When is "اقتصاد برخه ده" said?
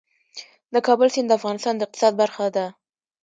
1.85-2.65